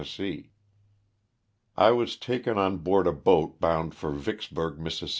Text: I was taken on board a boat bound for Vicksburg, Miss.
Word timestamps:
I 1.77 1.91
was 1.91 2.17
taken 2.17 2.57
on 2.57 2.77
board 2.77 3.05
a 3.05 3.11
boat 3.13 3.59
bound 3.59 3.93
for 3.93 4.09
Vicksburg, 4.09 4.79
Miss. 4.79 5.03